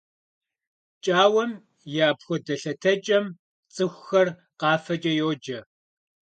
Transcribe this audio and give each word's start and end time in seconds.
ПкӀауэм 0.99 1.51
и 1.97 1.99
апхуэдэ 2.09 2.55
лъэтэкӀэм 2.61 3.25
цӀыхухэр 3.73 4.27
къафэкӀэ 4.59 5.11
йоджэ. 5.19 5.59